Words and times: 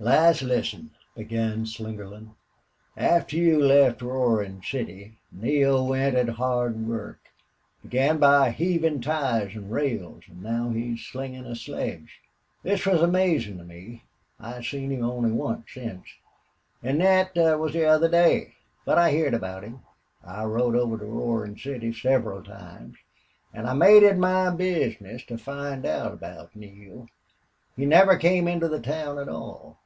"Lass, 0.00 0.42
listen!" 0.42 0.90
began 1.16 1.66
Slingerland. 1.66 2.30
"After 2.96 3.34
you 3.34 3.60
left 3.60 4.00
Roarin' 4.00 4.62
City 4.62 5.18
Neale 5.32 5.84
went 5.88 6.14
at 6.14 6.28
hard 6.28 6.86
work. 6.86 7.18
Began 7.82 8.18
by 8.18 8.50
heavin' 8.50 9.00
ties 9.00 9.56
an' 9.56 9.68
rails, 9.70 10.22
an' 10.30 10.40
now 10.40 10.68
he's 10.70 11.04
slingin' 11.04 11.44
a 11.46 11.56
sledge.... 11.56 12.20
This 12.62 12.86
was 12.86 13.02
amazin' 13.02 13.58
to 13.58 13.64
me. 13.64 14.04
I 14.38 14.62
seen 14.62 14.92
him 14.92 15.02
only 15.02 15.32
onct 15.36 15.72
since, 15.72 16.04
an' 16.80 16.98
thet 17.00 17.34
was 17.58 17.72
the 17.72 17.84
other 17.84 18.08
day. 18.08 18.54
But 18.84 18.98
I 18.98 19.10
heerd 19.10 19.34
about 19.34 19.64
him. 19.64 19.80
I 20.24 20.44
rode 20.44 20.76
over 20.76 20.96
to 20.96 21.04
Roarin' 21.06 21.58
City 21.58 21.92
several 21.92 22.44
times. 22.44 22.96
An' 23.52 23.66
I 23.66 23.72
made 23.74 24.04
it 24.04 24.16
my 24.16 24.48
bizness 24.50 25.24
to 25.26 25.36
find 25.36 25.84
out 25.84 26.12
about 26.14 26.54
Neale.... 26.54 27.08
He 27.74 27.84
never 27.84 28.16
came 28.16 28.46
into 28.46 28.68
the 28.68 28.80
town 28.80 29.18
at 29.18 29.28
all. 29.28 29.76